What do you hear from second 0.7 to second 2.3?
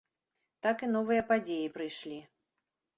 і новыя падзеі прыйшлі.